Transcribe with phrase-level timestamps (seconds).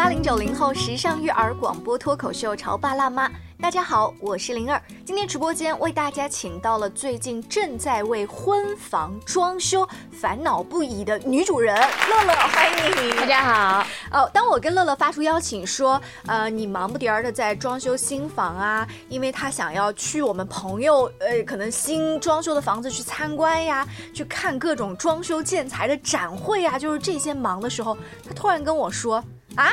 [0.00, 3.28] 八零九零后时尚育儿广播脱口秀《潮爸辣妈》。
[3.60, 4.80] 大家好，我是灵儿。
[5.04, 13.14] 今天直播间为大家请到了最近正在为婚房装修烦恼不已的女主人乐乐，欢迎你。
[13.14, 13.86] 大家好。
[14.10, 27.94] 哦，当我跟乐乐发出邀请说，呃，你忙不迭儿的在装修新房啊，因为他想要去我们朋友呃可能新装修的房子去参观呀，去看各种装修建材的展会呀，就是这些忙的时候，
[28.26, 29.22] 他突然跟我说
[29.60, 29.72] 啊。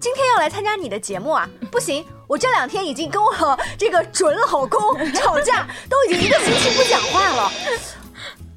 [0.00, 1.48] 今天要来参加你的节目啊？
[1.70, 4.80] 不行，我这两天已经跟我这个准老公
[5.12, 7.52] 吵架， 都已经一个星期不讲话了。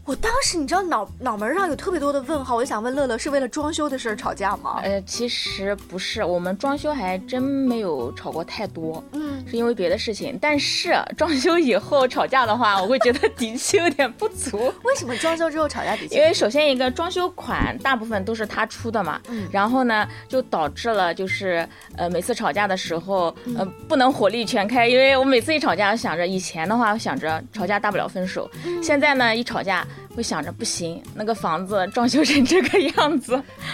[0.06, 4.82] 我当时你知道脑脑门上有特别多的问号，我就想问乐乐是为了装修的事儿吵架吗？
[4.84, 10.38] 呃，其实不是，我们装修还真没有吵过太多，嗯，是因为别的事情。
[10.42, 14.74] 但是装修以后吵架的话，我会觉得底气有点不足。
[14.84, 16.16] 为什么装修之后吵架底气？
[16.16, 28.50] 因为首先一个装修款大部分都是他出的嘛，嗯，然后呢就导致了就是呃每次吵架的时候呃不能火力全开，因为我每次一吵架想着以前的话想着吵架大不了分手，
[28.82, 29.86] 现在呢一吵架。
[30.16, 33.34] 会想着不行，那个房子装修成这个样子，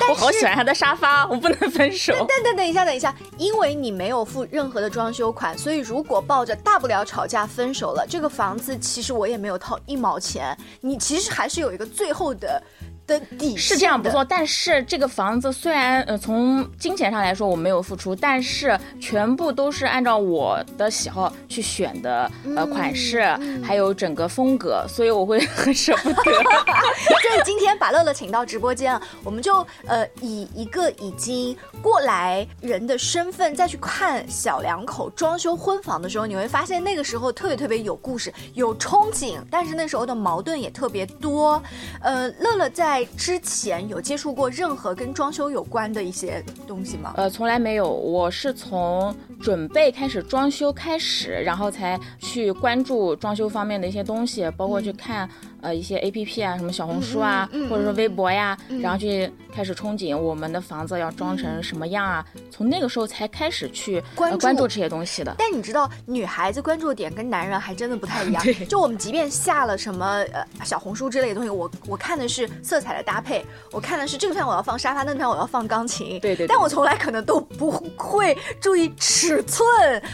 [0.09, 2.13] 我好喜欢他的沙发，我不能分手。
[2.13, 12.61] 等等等一下，等一下，因为你没有付任何的装修款，所以如果抱着大不了吵架分手了，这个房子其实我也没有掏一毛钱，你其实还是有一个最后的。
[13.09, 23.21] 的底是这样不错，但是这个房子虽然呃从金钱上来说我没有付出，但是全部都是按照我的喜好去选的呃款式，
[23.63, 26.21] 还有整个风格，所以我会很 舍不得。
[26.23, 41.61] 所以今天把乐乐请到直播间，我们就呃以一个已经过来人的身份再去看小两口装修婚房的时候，你会发现那个时候特别特别有故事，有憧憬，但是那时候的矛盾也特别多。
[42.01, 42.98] 呃，乐乐在。
[43.17, 47.13] 之前有接触过任何跟装修有关的一些东西吗？
[47.17, 47.89] 呃，从来没有。
[47.89, 55.29] 我是从准备开始装修开始，然后才去关注装修方面的一些东西，包括去看。
[55.61, 62.25] 呃，一些 A P P 啊，什么小红书啊，或者说微博呀，然后去开始憧憬我们的房子要装成什么样啊？
[62.49, 65.35] 从那个时候才开始去关关注这些东西的。
[65.37, 68.43] 但你知道，女孩子关注的点跟男人还真的不太一样。
[68.69, 76.17] 就我们即便下了什么呃小红书之类的东西，我我看的是色彩的搭配，我看的是这个片我要放沙发，那个片我要放钢琴。
[76.21, 76.47] 对对。
[76.47, 79.67] 但我从来可能都不会注意尺寸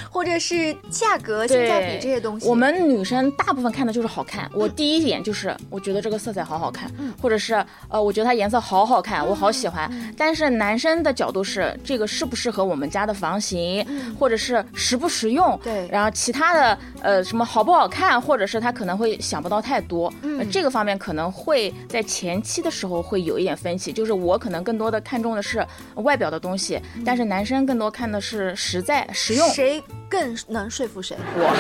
[0.09, 2.47] 或者是价格、性价比这些东西。
[2.49, 4.49] 我们女生大部分看的就是好看。
[4.51, 5.31] 我第一眼就。
[5.31, 5.34] 是，
[5.69, 6.91] 我觉得这个色彩好好看，
[7.21, 9.89] 或者是呃，我觉得它颜色好好看，我好喜欢。
[10.17, 13.85] 但是男生的角度是，这个适不适合我们家的房型，
[14.17, 15.59] 或者是实不实用？
[15.63, 15.87] 对。
[15.91, 20.13] 然后其他的呃，什么好不好看，或者是他可能会想不到太多。
[20.21, 20.49] 嗯。
[20.51, 25.65] 这个方面可能会在前期的时候会有一点分歧，就是我可能更多的看重的是
[25.95, 29.49] 外表的东西，但是男生更多看的是实在实用。
[29.49, 29.83] 谁？
[30.07, 31.17] 更能说服谁？
[31.35, 31.51] 我，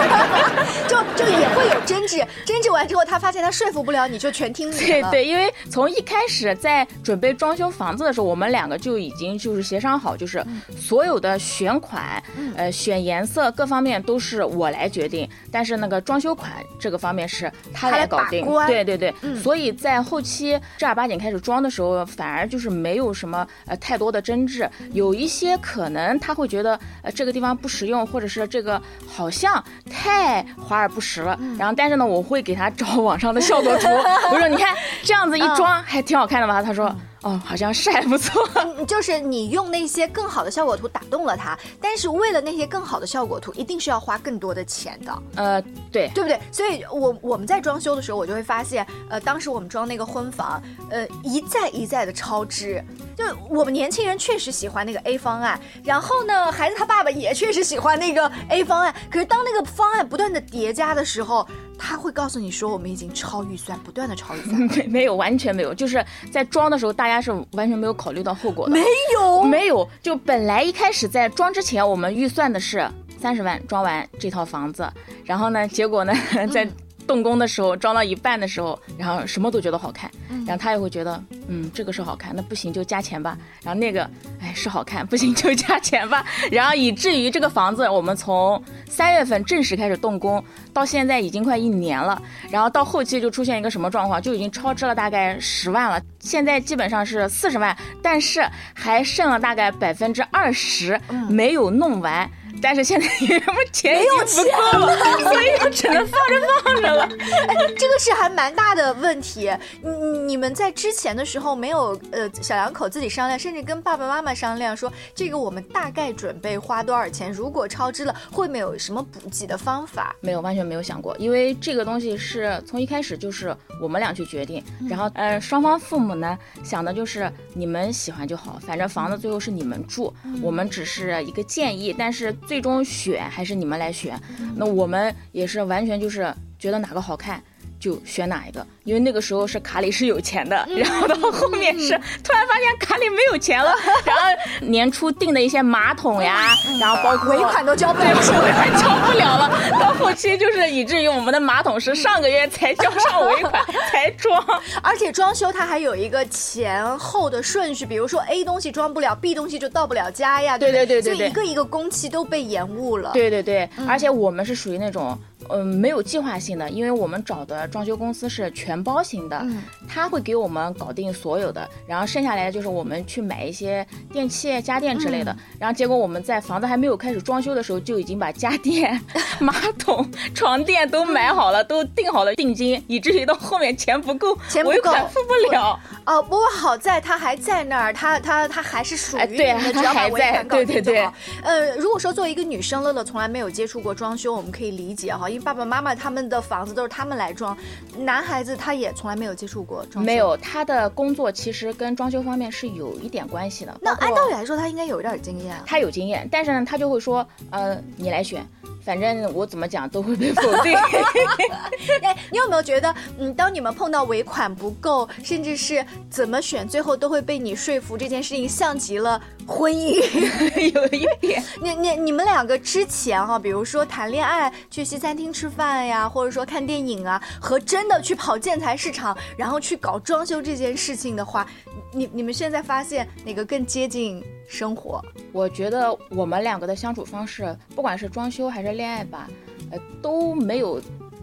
[0.88, 2.16] 就就也会有争执，
[2.46, 4.86] 争执完之后，他发现他说服不了你，就全听你的。
[4.86, 10.44] 对对，因为从一开始在准备装修房子的时候，我们两个就已经就是协商好，就是
[10.78, 12.22] 所有的选款、
[12.56, 18.46] 呃选颜色各方面都是我来决定，但是那个装修款这个方面是他来搞定。
[18.68, 31.36] 对对对，所以在后期正儿八经开始装的时候，反而就是没有什么呃太多的争执，有一些可能他会觉得呃这个地方不实用，或者是这个好像太华而不实了。
[31.58, 33.88] 然后，但是呢，我会给他找网上的效果图。
[34.32, 36.62] 我说，你看这样子一装还挺好看的吧？
[36.62, 36.94] 他说。
[37.22, 38.42] 哦，好像是还不错。
[38.88, 45.22] 就是你用那些更好的效果图打动了他，但是为了那些更好的效果图，一定是要花更多的钱的。
[45.34, 45.62] 呃，
[45.92, 46.40] 对，对不对？
[46.50, 52.82] 所以，我我们在装修的时候，我就会发现，呃，当时我们装那个婚房，呃，一再一再的超支。
[53.20, 58.94] 就我们年轻人确实喜欢那个 A 方案，然后呢，孩子他爸爸也确实喜欢那个 A 方案。
[59.10, 61.46] 可是当那个方案不断的叠加的时候，
[61.78, 64.88] 他会告诉你说，我们已经超预算，不断的超预算。
[64.88, 66.02] 没有，完全没有，就是
[66.32, 68.72] 在装的时候，大家是完全没有考虑到后果的。
[68.72, 68.82] 没
[69.12, 69.86] 有，没有。
[70.02, 72.88] 就本来一开始在装之前，我们预算的是
[73.20, 74.90] 三十万装完这套房子，
[75.24, 76.14] 然后呢，结果呢，
[76.50, 76.66] 在。
[77.10, 80.08] 动工的时候，装到一半的时候，然后什么都觉得好看，
[80.46, 83.36] 然后他也会觉得，嗯，这个是好看，那不行就加钱吧。
[83.64, 84.08] 然后那个，
[84.40, 86.24] 哎，是好看，不行就加钱吧。
[86.52, 90.40] 然后以至于这个房子，我们从三月份正式开始动工，
[90.72, 92.20] 到现在已经快一年了。
[92.50, 96.00] 然后到后期就出现一个什么状况，就已经超支了大概十万了。
[96.18, 98.44] 现在基本上是四十万，但是
[98.74, 102.28] 还剩了大概百分之二十没有弄完。
[102.60, 106.34] 但是现在因为我钱已经不够了，所以就只能放着
[106.64, 107.04] 放着了。
[107.48, 109.50] 哎这个是还蛮大的问题。
[109.80, 117.32] 你你们在之前的时候没有呃小两口自己商量，甚至跟爸爸妈妈商量说，这个我们大概准备花多少钱？
[117.32, 120.14] 如果超支了，会没有什么补给的方法？
[120.20, 134.16] 没有，完全没有想过，因为这个东西是从一开始就是我们俩去决定，然后呃双方父母呢想的就是你们喜欢就好，反正房子最后是你们住，我们只是一个建议，但是最终选还是你们来选。
[134.54, 137.42] 那我们也是完全就是觉得哪个好看
[137.80, 138.64] 就选哪一个。
[138.84, 141.88] 因为那个时候是卡里是有钱的，然后到后面是
[142.24, 143.72] 突然发现卡里没有钱了，
[144.04, 144.22] 然后
[144.66, 154.44] 年初订的一些马桶呀，然后包括尾款都交不了，尾款交不了了， 到后期就是以至于我们的马桶是上个月才交上尾款 才装，
[154.82, 160.84] 而且装修它还有一个前后的顺序，比如说 A 东西装不了，B 东西就到不了家呀，对对？
[160.86, 165.16] 对对对，就一个一个工期都被延误了，对对对，而且我们是属于那种
[165.52, 168.80] 嗯没有计划性的，因为我们找的装修公司是全。
[168.82, 169.46] 包型的，
[169.86, 175.36] 他会给我们搞定所有的，然后剩下来的就是我们去买一些电器、家电之类的。
[175.58, 178.98] 然后结果我们在房子还没有开始装修的时候，就已经把家电、
[179.38, 185.78] 马桶、床垫都买好了，都定好了定金，以至于到后面钱不够，钱不够付不了。
[186.10, 191.12] 哦，不过好在他还在那儿，他他他还是属于你的，只要把违反搞定就好。
[191.42, 197.54] 呃，如果说作为一个女生，乐乐从来没有接触过装修，我们可以理解哈，因为爸爸妈妈他们的房子都是他们来装，
[197.98, 198.70] 男孩子他。
[198.70, 203.76] 他也从来没有接触过装修，没有他的工作其实跟装修方面是有一点关系的。
[203.82, 205.56] 那按道理来说，他应该有一点经验。
[205.66, 208.48] 他有经验，但是呢，他就会说，呃，你来选。
[208.84, 210.76] 反正我怎么讲都会被否定。
[212.02, 220.00] 哎，你有没有觉得，嗯，当你们碰到尾款不够，甚至是怎么选，最后都会被你说服这件事情，像极了婚姻，
[220.72, 221.42] 有一点。
[221.62, 231.46] 你你你们两个之前哈，比如说谈恋爱去西餐厅吃饭呀，或者说看电影啊，和真的去跑建材市场，然后去搞装修这件事情的话，
[231.92, 234.22] 你你们现在发现哪个更接近？
[234.50, 235.00] 生活，
[235.32, 239.30] 我觉得我们两个的相处方式，不管是装修还是恋爱吧，
[239.70, 240.82] 呃，都没有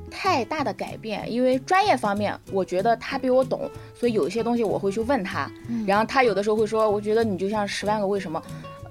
[0.10, 1.30] 太大的改变。
[1.30, 5.52] 因为专业方面，我觉得他比我懂，所以有一些东西我会去问他。
[5.86, 8.42] 然后他有的时候会说：“我觉得你就像十万个为什么，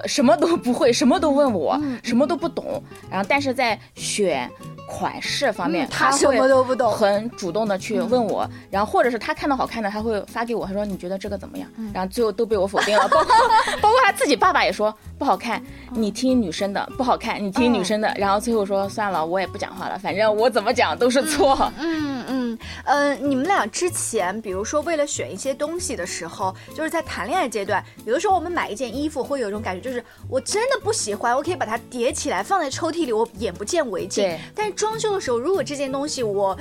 [0.04, 4.50] 什么都不会，什么都问我，什么都不懂。”然后，但是在选。
[4.88, 11.68] 款式方面，他什么都不懂，很主动的去问我，然后或者是他看到好看的，他会发给我，他说你觉得这个怎么样？
[11.92, 13.34] 然后最后都被我否定了， 包括
[13.82, 15.60] 包括他自己爸爸也说不好看，
[15.90, 21.68] 你听女生的不好看，你听女生的，然后最后说算了，我也不讲话了，反正我怎么讲都是错。
[21.80, 34.36] 嗯嗯呃，你们俩之前，比如说为了选一些东西的时候，就是在谈恋爱阶段，有的时候我们买一件衣服会有一种感觉，就是我真的不喜欢，我可以把它叠起来放在抽屉里，我眼不见为净。
[34.52, 36.58] 但是装修的时候，如果这件东西我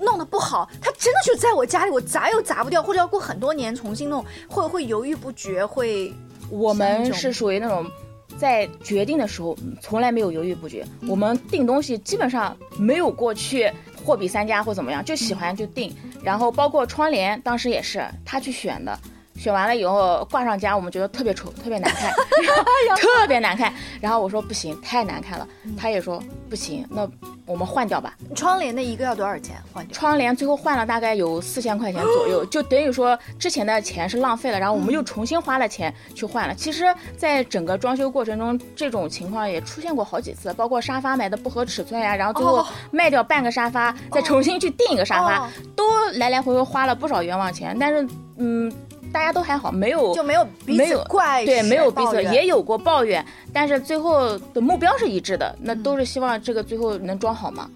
[0.00, 5.64] 弄得不好，它真的就在我家里，我砸又砸不掉，或者要过很多年重新弄，会会犹豫不决。
[5.64, 6.12] 会，
[6.50, 7.88] 我们是属于那种
[8.36, 10.84] 在决定的时候从来没有犹豫不决。
[11.08, 13.72] 我们订东西基本上没有过去
[14.04, 15.94] 货比三家或怎么样，就喜欢就订。
[16.20, 18.98] 然后包括窗帘，当时也是他去选的。
[19.40, 22.12] 选完了以后挂上家，我们觉得特别丑，特别难看，
[23.00, 23.72] 特别难看。
[23.98, 25.48] 然后我说不行，太难看了。
[25.78, 27.08] 他也说不行，那
[27.46, 28.14] 我们换掉吧。
[28.34, 29.56] 窗帘的一个要多少钱？
[29.72, 29.94] 换掉？
[29.94, 36.54] 窗帘最后换了大概有四千块钱左右， 就等于说之前的钱是浪费了，然后我们又重新花了钱去换了。
[36.54, 36.84] 其实，
[37.16, 45.84] 在整个装修过程中，这种情况也出现过好几次，包括沙发买的不合尺寸呀，然后最后卖掉半个沙发，再重新去订一个沙发，都
[46.16, 47.74] 来来回回花了不少冤枉钱。
[47.80, 48.06] 但是，
[48.36, 48.70] 嗯。
[49.12, 57.68] 大家都还好，没有就没有彼此怪对，没有彼此也有过抱怨，但是最后的目标是一致的，那都是希望这个最后能装好嘛。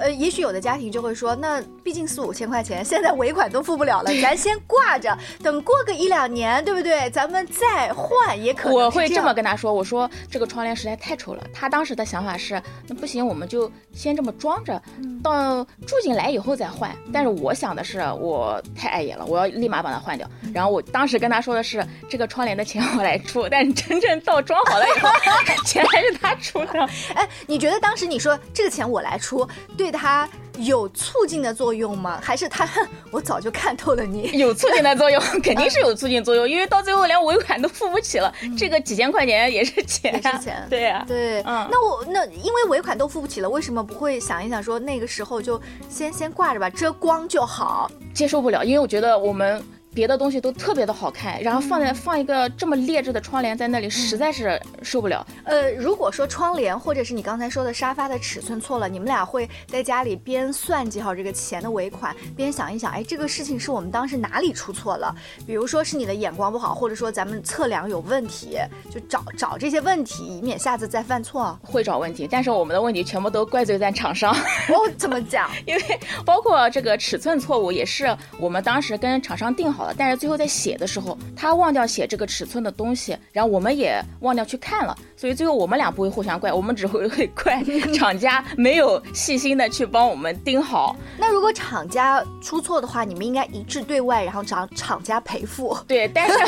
[0.00, 7.10] 呃，也许有的家庭就会说，那毕竟四五千块钱，现在尾款都付不了了，咱先挂着，等过个一两年，对不对？
[7.10, 8.78] 咱们再换也可能。
[8.78, 11.44] 我会这么跟他说，我说这个窗帘实在太丑了。
[11.52, 14.80] 他当时的想法是，那不行，我们就先这么装着，
[15.22, 16.90] 到住进来以后再换。
[17.12, 19.90] 但是我想的是，我太碍眼了，我要立马把。
[19.90, 25.08] 它换掉，然后我当时跟他说的是这个窗帘的钱我来出，但是真正到装好了以后，
[25.66, 26.88] 钱还是他出的。
[27.16, 29.44] 哎，你觉得当时你说这个钱我来出，
[29.76, 30.28] 对他？
[30.58, 32.20] 有促进的作用吗？
[32.22, 32.68] 还是他？
[33.10, 34.30] 我早就看透了你。
[34.34, 40.62] 有促进的作用， 肯定是有促进作用，因为到最后连尾款都付不起了，这个几千块钱也是钱，也是钱。
[40.68, 41.40] 对呀，对。
[41.42, 47.90] 嗯，那我那因为尾款都付不起了，为什么不会想一想说那个时候就先先挂着吧，遮光就好？
[48.12, 49.64] 接受不了，因为我觉得我们。
[49.92, 55.26] 别的东西都特别的好看，然后放在放一个这么劣质的窗帘在那里，实在是受不了。
[55.44, 65.14] 呃，如果说窗帘或者是你刚才说的沙发的尺寸错了，你们俩会在家里边算计好这个钱的尾款，边想一想，哎，这个事情是我们当时哪里出错了？
[65.46, 68.58] 比如说是你的眼光不好，或者说咱们测量有问题，
[68.90, 71.58] 就找找这些问题，以免下次再犯错。
[71.62, 74.32] 会找问题，但是我们的问题全部都怪罪在厂商。
[74.32, 75.50] 哦，怎么讲？
[75.66, 75.82] 因为
[76.24, 87.62] 包括这个尺寸错误，也是我们当时跟厂商定好了，但是最后在写的时候，他忘掉写这个尺寸的东西，然后我们也忘掉去看了，所以最后我们俩不会互相怪，我们只会会怪
[87.94, 90.96] 厂家没有细心的去帮我们盯好。
[91.18, 95.76] 那如果厂家出错的话，你们应该一致对外，然后找厂家赔付。
[95.86, 96.44] 对，但是 最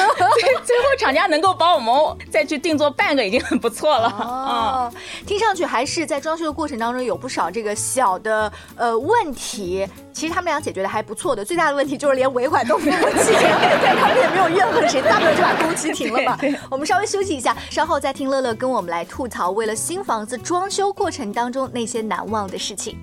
[0.64, 4.08] 最后厂家能够帮我们再去定做半个，已经很不错了。
[4.08, 4.92] 哦，
[5.26, 11.44] 听上去还是在装修的过程当中有不少这个小的呃问题，其实他们俩解决的还不错的。
[11.44, 16.38] 最大的问题就是连尾款都付不起，对他们也没有怨恨谁，大不了就把工期停了吧。
[16.70, 22.96] 我们稍微休息一下，稍后再听乐乐跟我们来吐槽为了新房子装修过程当中那些难忘的事情。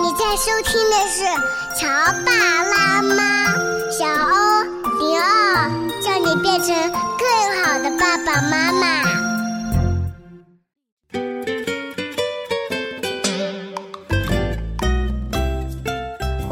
[0.00, 1.24] 你在收听的是
[1.78, 1.88] 《乔
[2.26, 2.32] 爸
[2.64, 3.46] 拉妈》，
[3.90, 4.62] 小欧
[4.98, 5.70] 零二，
[6.02, 6.74] 叫你变成
[7.18, 9.31] 更好的爸爸妈妈。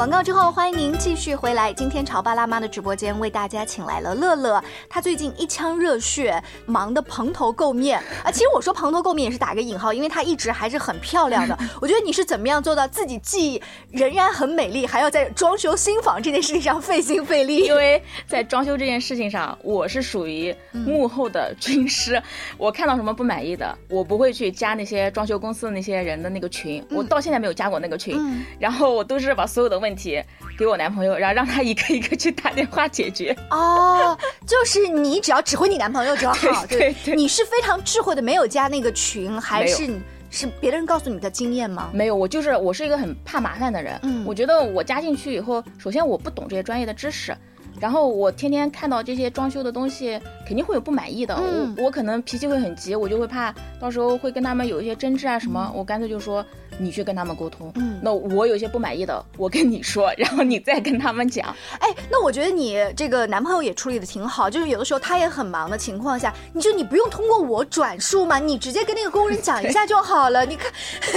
[0.00, 1.70] 广告之后，欢迎您继续回来。
[1.74, 8.32] 今天潮爸辣妈的直播间为大家请来了乐乐，他最近一腔热血，忙得蓬头垢面啊！
[8.32, 11.54] 其实我说蓬头垢面也是打个引号，因为她一直还是很漂亮的。
[11.82, 17.66] 我觉得你是怎么样做到自己既仍然很美丽，还要在装修新房这件事情上费心费力？
[17.66, 22.22] 因为在装修这件事情上，我是属于幕后的军师。
[22.56, 28.18] 我看到什么不满意的，我不会去加那些装修公司的那些人的那个群，我到现在没有加过那个群。
[28.58, 29.89] 然后我都是把所有的问题。
[29.90, 30.22] 问题
[30.56, 33.36] 给我男朋友，然后让他一个一个去打电话解决。
[33.50, 34.16] 哦，
[34.46, 36.64] 就是你只要指挥你男朋友就好。
[36.66, 39.98] 对对，你是非常智慧的，没有加那个群，还是
[40.30, 41.90] 是别人告诉你的经验吗？
[41.92, 43.98] 没有，我就是我是一个很怕麻烦的人。
[44.04, 47.36] 嗯，我觉得我加进去以后，首先我不懂这些专业的知识，
[47.80, 51.34] 然后我天天看到这些装修的东西，肯定会有不满意的。
[51.34, 56.46] 我我可能脾气会很急，我就会怕到时候会跟他们有一些争执啊什么，我干脆就说。
[56.80, 61.54] 你去跟他们沟通，嗯，那我有些不满意的，我跟你说， 然后你再跟他们讲。
[61.78, 70.46] 哎，那我觉得你这个男朋友也处理的挺好，就是有的时候他也很忙的情况下，你就你不用通过我转述嘛，你直接跟那个工人讲一下 就好了。
[70.46, 70.72] 你看，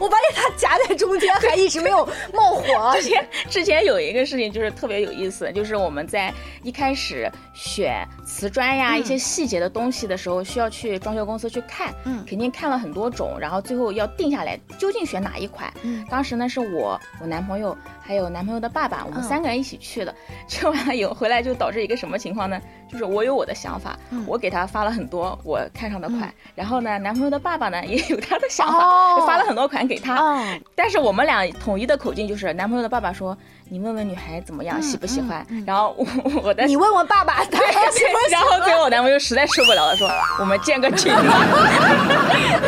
[0.00, 2.92] 我我发现他夹在中间，还一直没有冒火。
[2.94, 6.32] 之前之前有一个事情就是特别有意思，就是我们在
[6.62, 14.58] 一开始选瓷砖呀一些细节的东西的时候，需要去装修公司去看，嗯，肯定看了很多种，然后最后要定下来。
[14.78, 15.72] 究竟选哪一款？
[15.82, 20.14] 嗯，当时呢是我、我男朋友还有男朋友的爸爸，我们三个人一起去的。
[20.46, 22.60] 去完了以后回来就导致一个什么情况呢？
[22.90, 28.78] 就是我有我的想法，我给他发了很多我看上的款，然后呢，男朋友的爸爸呢也有他的想法，
[29.16, 30.42] 就发了很多款给他。
[30.74, 33.36] 但是我们俩统一的口径就是，男朋友的爸爸说。
[33.70, 35.46] 你问问女孩怎么样，喜不喜欢？
[35.66, 36.06] 然后我
[36.42, 37.58] 我的你问问爸爸， 他
[37.90, 38.14] 喜欢。
[38.30, 40.08] 然后最后我男朋友实在受不了了，说
[40.38, 41.12] 我们见个群。
[41.12, 41.68] 然后呢？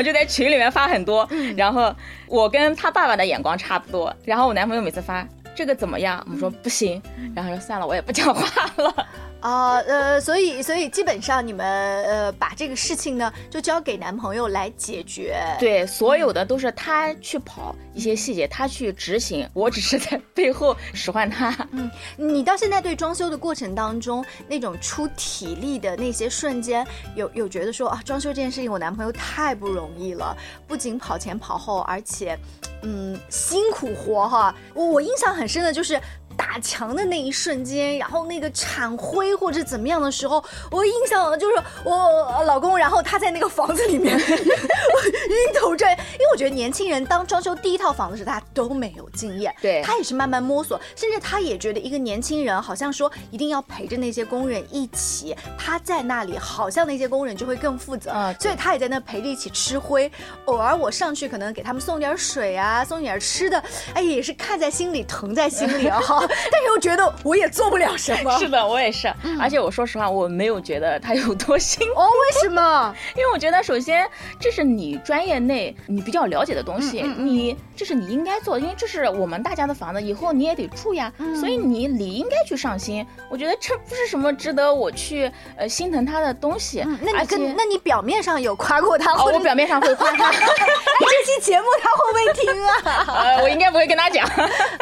[0.00, 1.28] 们就在群里面发很多。
[1.56, 1.94] 然后
[2.26, 4.14] 我跟他爸爸的眼光差不多。
[4.24, 6.22] 然后我男朋友每次发这个怎么样？
[6.24, 7.00] 我们说不行。
[7.34, 9.06] 然后说算了，我也不讲话了。
[9.40, 11.66] 啊，呃，所以，所以基本上你们
[12.04, 15.40] 呃把这个事情呢，就交给男朋友来解决。
[15.58, 21.56] 对，所有的都是他去跑一些细节，他去执行，我只是在背后使唤他。
[21.72, 30.36] 嗯，你到现在对装修的过程当中那种出体力的那些瞬间，有有觉得说啊，装修这件事情我男朋友太不容易了，
[30.68, 32.38] 不仅跑前跑后，而且，
[32.82, 34.54] 嗯，辛苦活哈。
[34.74, 35.98] 我我印象很深的就是。
[36.40, 60.10] 打墙的那一瞬间，然后那个铲灰或者怎么样的时候，我印象就是我老公，然后他在那个房子里面 晕头转，因为我觉得年轻人当装修第一套房子时，大家都没有经验，对他也是慢慢摸索，甚至他也觉得一个年轻人好像说一定要陪着那些工人一起，他在那里好像那些工人就会更负责，所以他也在那陪着一起吃灰，
[60.46, 66.26] 偶尔我上去可能给他们送点水啊，送点吃的，哎也是看在心里疼在心里啊哈。
[66.50, 68.38] 但又觉得我也做不了什么。
[68.38, 69.12] 是的，我也是。
[69.40, 72.00] 而且我说实话，我没有觉得他有多辛苦。
[72.00, 72.94] 哦，为什么？
[73.16, 74.08] 因为我觉得，首先
[74.38, 83.06] 这是你专业内你比较了解的东西，你这是你应该做，因为这是我们大家的房子，以后你也得住呀，所以你理应该去上心。
[83.28, 86.84] 我觉得这不是什么值得我去呃心疼他的东西。
[87.00, 89.12] 那你跟那你表面上有夸过他？
[89.14, 90.30] 哦，我表面上会夸他。
[91.00, 93.04] 那，这期节目他会不会听啊？
[93.24, 94.28] 呃，我应该不会跟他讲。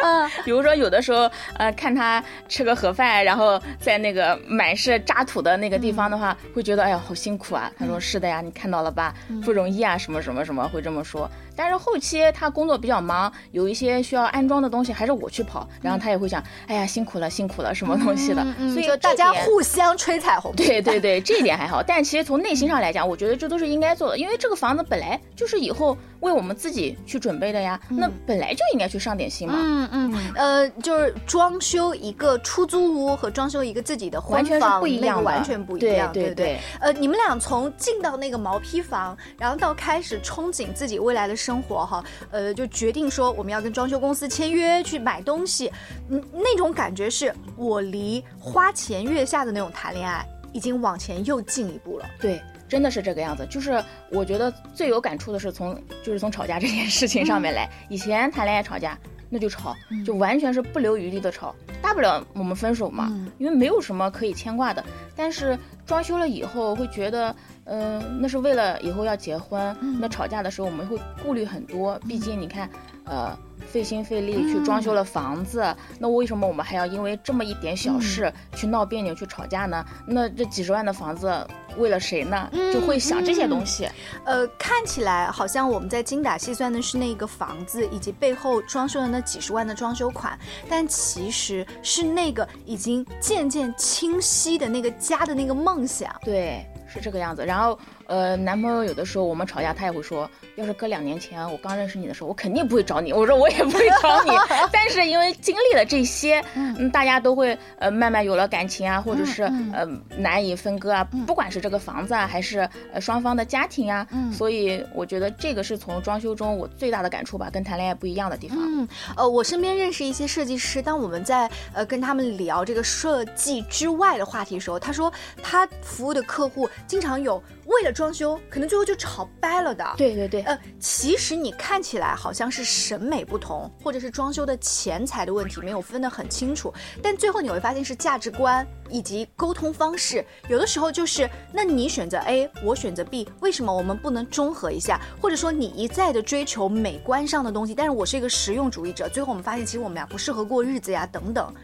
[0.03, 7.71] 嗯，比如说有的时候呃看他吃个盒饭，然后在那个满是渣土的那个地方的话，会觉得哎呀好辛苦啊。
[7.79, 11.31] 他说是的呀，你看到了吧，不容易啊，什么什么什么会这么说。
[11.59, 20.55] 但是后期他工作比较忙，有一些需要安装的东西还是我去跑，然后他也会讲，哎呀辛苦了辛苦了什么东西的，所以大家互相吹彩虹。
[20.55, 21.83] 对对对，这一点还好。
[21.83, 29.55] 但其实从内心上来讲，我觉得这都是应该做的，因为这个房子本来就是以后为我们自己去准备的呀，那本来就应该去上点心嘛。
[29.59, 36.61] 嗯嗯，呃，就是装修一个出租屋和装修一个自己的婚房，不一样，完全不一样，对对对。
[36.79, 42.05] 呃，你们俩从进到那个毛坯房，然后到开始憧憬自己未来的生活哈。
[42.31, 45.73] 呃，就决定说我们要跟装修公司签约去买东西，
[46.11, 52.05] 嗯，那种感觉是我离花前月下的那种谈恋爱已经往前又进一步了。
[52.21, 52.39] 对，
[52.69, 53.47] 真的是这个样子。
[53.49, 57.67] 就是我觉得最有感触的是从就是从吵架这件事情上面来。
[57.89, 58.99] 以前谈恋爱吵架
[59.31, 59.75] 那就吵，
[60.05, 64.85] 就完全是不留余地的吵，大不了我们分手嘛，因为没有什么可以牵挂的。
[65.17, 65.59] 但是
[65.89, 67.35] 装修了以后会觉得。
[67.71, 72.67] 嗯，那是为了以后要结婚，那吵架的时候我们会顾虑很多，毕竟你看，
[73.05, 73.39] 呃，
[73.71, 75.63] 费心费力去装修了房子，
[75.99, 79.85] 那为什么我们还要因为这么一点小事去闹别扭去吵架呢？
[80.07, 81.47] 那这几十万的房子
[81.79, 82.51] 为了谁呢？
[82.73, 83.89] 就会想这些东西。
[84.25, 96.15] 呃，看起来好像我们在精打细算的是那个房子以及背后装修的那几十万的装修款，但其实是那个已经渐渐清晰的那个家的那个梦想。
[96.23, 96.67] 对。
[96.91, 103.13] 是这个样子，然后，呃，男朋友有的时候我们吵架，他也会说，要是搁两年前我刚认识你的时候，我肯定不会找你。
[103.13, 104.31] 我说我也不会找你，
[104.73, 109.43] 但是因为经历了这些，嗯，大家都会呃慢慢有了感情啊，或者是
[109.75, 109.87] 呃
[110.17, 118.59] 难以分割啊，不管是这个房子啊，还是呃双方的家庭啊，所以我觉得这个是从装修中我最大的感触吧，跟谈恋爱不一样的地方。
[118.59, 118.89] 嗯，
[119.19, 125.13] 呃，我身边认识一些设计师，当我们在呃跟他们聊这个设计之外的话题的时候，他说
[125.43, 126.67] 他服务的客户。
[126.87, 129.85] 经常有为了装修，可能最后就吵掰了的。
[129.97, 136.73] 对对对，呃，其实你看起来好像是审美不同，或者是装修的钱财的问题没有分得很清楚，
[137.03, 140.25] 但最后你会发现是价值观以及沟通方式。
[140.49, 144.99] 有的时候就是，那你选择 A，我选择 B，为什么我们不能中和一下？
[145.21, 151.55] 或者说你一再的追求美观上的东西，但是我是一个实用主义者，最后我们发现其实我们俩不适合过日子呀，等等。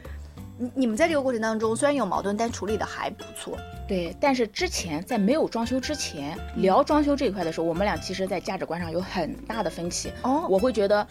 [0.56, 3.58] 你你们在这个过程当中虽然有矛盾，但处理的还不错。
[3.88, 10.12] 对，但是之前在没有装修之前聊装修这一块的时候，我们俩其实在价值观上有很大的分歧。
[10.22, 11.06] 哦，我会觉得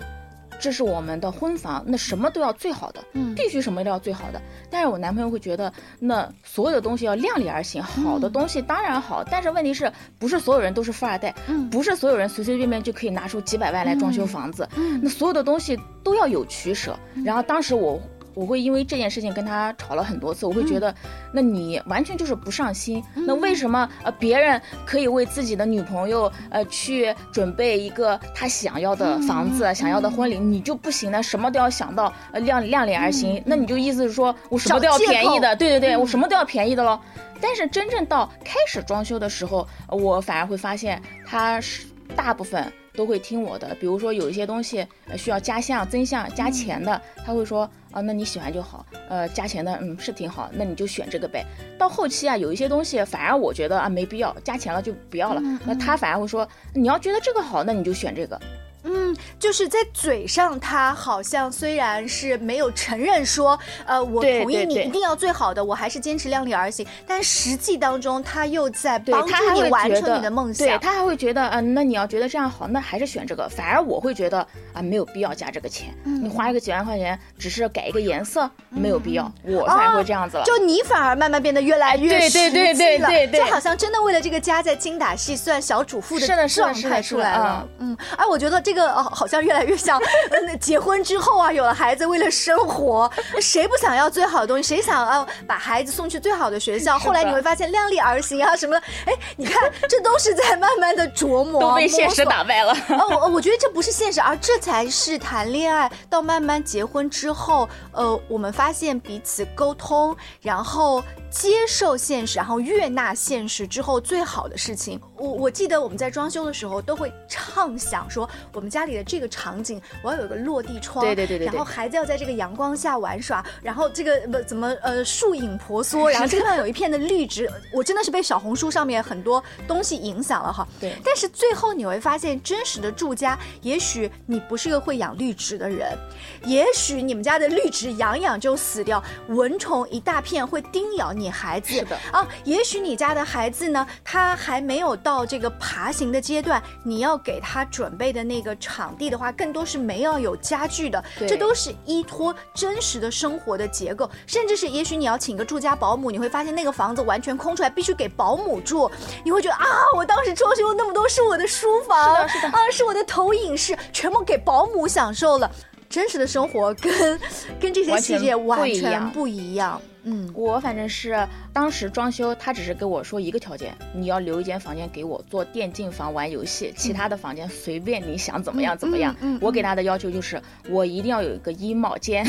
[0.60, 4.41] 这是我们的婚房，那什么都要最好的，嗯，必须什么都要最好的。
[4.71, 11.36] 但是我男朋友会觉得，那所有的东西要量力而行，好的东西当然好，但是问题是不是所有人都是富二代？
[11.47, 14.67] 嗯，不是所有人随随便便就可以拿出几百万来装修房子。
[14.77, 16.97] 嗯，那所有的东西都要有取舍。
[17.25, 18.01] 然后当时我。
[18.34, 20.93] 我会因为这件事情跟他吵了很多次，我会觉得，
[21.32, 23.04] 那你完全就是不上心。
[23.13, 31.22] 那为什么呃别人可以为自己的女朋友呃去准备一个他想要的房子、想要的婚礼，你就不行呢？
[31.22, 33.41] 什么都要想到呃量量力而行。
[33.46, 35.56] 那你就意思是说我什么都要便宜的？
[35.56, 37.00] 对对对，我什么都要便宜的喽。
[37.39, 42.72] 但是真正到开始装修的时候，我反而会发现他是大部分。
[42.96, 44.86] 都会听我的，比如说有一些东西
[45.17, 51.45] 需要加项、增项、加钱的，他会说啊，那你喜欢就好，呃，加钱的，嗯，是挺好，那你就选这个呗。
[51.77, 58.39] 到后期啊，有一些东西反而我觉得啊没必要，加钱了就不要了，那他反而会说，你要觉得这个好，那你就选这个。
[58.84, 66.86] 嗯，就是在嘴上，他好像虽然是没有承认说，呃，我同意你一定要最好的，我还是坚持量力而行。
[67.08, 70.67] 但实际当中，他又在帮助你完成你的梦想。
[70.67, 73.48] 对他还会觉得，嗯，那你要觉得这样好，那还是选这个。
[73.48, 75.93] 反而我会觉得，啊，没有必要加这个钱。
[76.04, 79.32] 你花一个几万块钱，只是改一个颜色，没有必要。
[79.46, 80.43] 我反而会这样子了。
[80.43, 87.65] 就你反而慢慢变得越来越实际了，就好像真的为了这个家在精打细算，小主妇的状态出来了。
[87.80, 88.72] 嗯，哎，我觉得这。
[88.73, 93.09] 这个哦，好像越来越像， 嗯，结婚之后啊，有了孩子，为了生活，
[93.39, 94.63] 谁不想要最好的东西？
[94.63, 96.97] 谁想要把孩子送去最好的学校？
[96.97, 102.73] 后来你会发现量力而行啊什么的，哎，你看，这都是在慢慢的琢磨， 都被现实打败了。
[102.89, 111.03] 哦，我我觉得这不是现实，而这才是谈恋爱到慢慢结婚之后，呃，我们发现彼此沟通，然后。
[111.36, 115.01] 接受现实，然后悦纳现实之后，最好的事情。
[115.15, 127.52] 我我记得我们在装修的时候，都会畅想说，我们家里的这个场景，我要有个落地窗，对对对对，然后孩子要在这个阳光下玩耍，然后这个不怎么呃树影婆娑， 然后这个地方有一片的绿植。
[127.73, 130.67] 我真的是被小红书上面很多东西影响了哈。
[130.80, 130.95] 对。
[131.04, 135.97] 但是最后你会发现，真实的住家，也许你不是个会养绿植的人，
[136.45, 141.23] 也许你们家的绿植养养就死掉，蚊虫一大片会叮咬你。
[141.23, 158.89] 你孩子是的啊，也许你家的孩子呢，他还没有到这个爬行的阶段，你要给他准备的那个场地的话，更多是没有有家具的，这都是依托真实的生活的结构，甚至是也许你要请个住家保姆，你会发现那个房子完全空出来，必须给保姆住，
[159.23, 165.51] 你会觉得啊，我当时装修那么多是我的书房，是的，啊，是我的投影室，全部给保姆享受了，
[165.89, 167.19] 真实的生活跟
[167.59, 169.81] 跟这些细节完全不一样。
[170.03, 179.15] 嗯，我反正是当时装修，他只是跟我说一个条件，你要留一间房间给我做电竞房玩游戏，其他的房间随便你想怎么样怎么样。
[179.39, 182.25] 我给他的要求就是我一定要有一个衣帽间，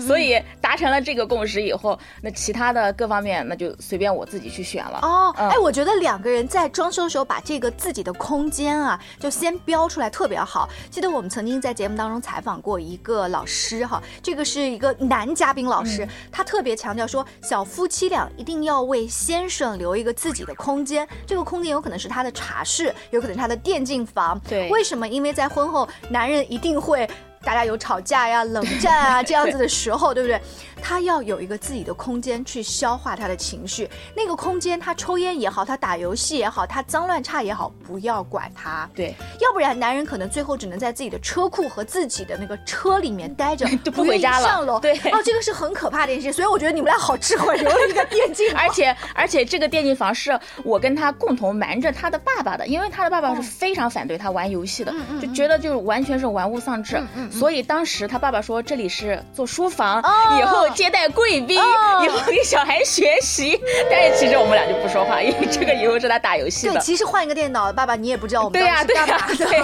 [0.00, 4.98] 所以达成了这个共识以后，那其他的各方面那就随便我自己去选了。
[5.02, 10.68] 哦，哎，我觉得两个人在装修的时候把这个自己的空间啊，就先标出来特别好。
[10.90, 16.89] 记得我们曾经在节目当中采访过一个老师哈，这个是一个男嘉宾老师，他特别强。
[16.90, 21.06] 强调说，小夫妻俩一定要为先生留一个自己的空间。
[21.24, 24.36] 这个空间有可能是他的茶室，有可能是他的电竞房。
[24.48, 25.06] 对，为什么？
[25.06, 27.08] 因为在婚后，男人一定会。
[27.42, 30.40] 大家有吵架呀、冷战啊这样子的时候，对不对？
[30.82, 33.88] 他要有一个自己的空间去消化他的情绪。
[34.16, 38.88] 那个空间，他抽烟也好，他打游戏也好，他脏乱差也好，不要管他。
[38.94, 44.48] 对，要不然男人可能最后只能在自己的车库和自己的那个车里面待着， 就不回家了。
[44.48, 44.80] 上楼。
[44.80, 46.36] 对，哦，这个是很可怕的一件事。
[46.36, 48.50] 所以我觉得你们俩好智慧，留了一个电竞。
[48.56, 56.98] 而且而且这个电竞房是我跟他共同瞒着他的爸爸的，因为他的爸爸是非常反对他玩游戏的，就觉得就是完全是玩物丧志。
[57.30, 58.00] 所以当时。
[58.10, 60.02] 他爸爸说：“这里是做书房，
[60.36, 61.56] 以后接待贵宾，
[62.02, 63.56] 以后给小孩学习。
[63.88, 66.72] 但是其实我们俩就不说话，因为这个以后是他打游戏的。
[66.72, 69.56] 对，其实换一个电脑，爸爸你也不知道我们当时干嘛的。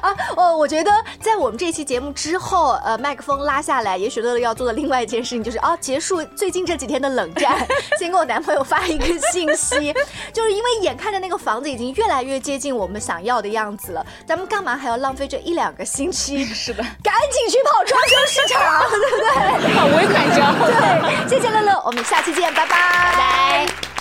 [0.00, 7.58] 啊，我我觉得在我们这期节目之后，呃，麦克风拉下来，也许乐乐要做的另外一件事情就是啊，结束最近这几天的冷战，
[7.98, 9.92] 先给我男朋友发一个信息，
[10.32, 16.44] 就是因为眼看着那个房子已经越来越接近我们想要的样子了，咱们干嘛还要浪费这一两个星期？
[16.44, 19.26] 是的，赶紧去。”跑装修市场，对不对？
[19.74, 20.38] 跑尾款交。
[20.64, 22.76] 对，谢谢乐乐，我们下期见，拜拜。
[23.18, 23.97] 拜。